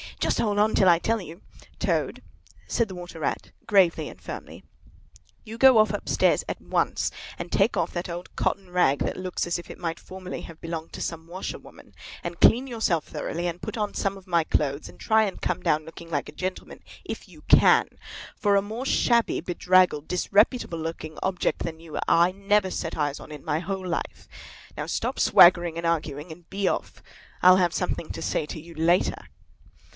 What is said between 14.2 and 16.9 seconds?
my clothes, and try and come down looking like a gentleman